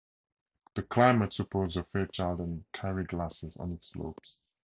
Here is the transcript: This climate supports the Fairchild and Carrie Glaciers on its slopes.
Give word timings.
This 0.73 0.85
climate 0.89 1.31
supports 1.31 1.75
the 1.75 1.83
Fairchild 1.83 2.39
and 2.39 2.65
Carrie 2.73 3.03
Glaciers 3.03 3.55
on 3.57 3.71
its 3.73 3.89
slopes. 3.89 4.39